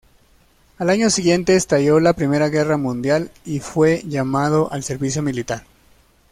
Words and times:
Al 0.79 0.89
año 0.89 1.11
siguiente 1.11 1.55
estalló 1.55 1.99
la 1.99 2.13
Primera 2.13 2.49
Guerra 2.49 2.75
Mundial 2.75 3.29
y 3.45 3.59
fue 3.59 4.01
llamado 4.07 4.71
al 4.73 4.81
servicio 4.83 5.21
militar. 5.21 5.67